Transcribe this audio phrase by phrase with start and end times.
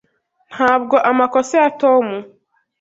[0.53, 2.05] Ntabwo amakosa ya Tom.